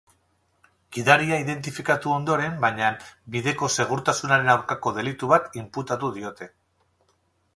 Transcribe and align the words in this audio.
Gidaria 0.95 1.37
identifikatu 1.41 2.13
ondoren, 2.13 2.55
baina, 2.63 2.87
bideko 3.35 3.69
segurtasunaren 3.75 4.51
aurkako 4.55 4.93
delitu 4.97 5.29
bat 5.35 5.61
inputatu 5.63 6.13
diote. 6.19 6.49